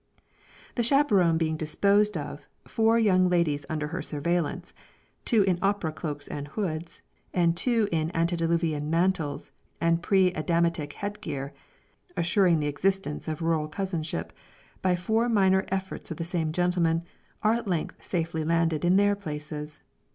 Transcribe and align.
The 0.73 0.81
chaperon 0.81 1.37
being 1.37 1.57
disposed 1.57 2.17
of, 2.17 2.47
four 2.65 2.97
young 2.97 3.29
ladies 3.29 3.67
under 3.69 3.89
her 3.89 4.01
surveillance, 4.01 4.73
two 5.25 5.43
in 5.43 5.59
opera 5.61 5.91
cloaks 5.91 6.27
and 6.27 6.47
hoods, 6.47 7.03
and 7.35 7.55
two 7.55 7.87
in 7.91 8.09
antediluvian 8.15 8.89
mantles 8.89 9.51
and 9.79 10.01
pre 10.01 10.31
adamitic 10.33 10.93
head 10.93 11.21
gear, 11.21 11.53
assuring 12.17 12.59
the 12.59 12.65
existence 12.65 13.27
of 13.27 13.43
rural 13.43 13.67
cousinship, 13.67 14.33
by 14.81 14.95
four 14.95 15.29
minor 15.29 15.67
efforts 15.67 16.09
of 16.09 16.17
the 16.17 16.23
same 16.23 16.51
gentleman, 16.51 17.03
are 17.43 17.53
at 17.53 17.67
length 17.67 18.03
safely 18.03 18.43
landed 18.43 18.83
in 18.83 18.95
their 18.95 19.15
places. 19.15 19.81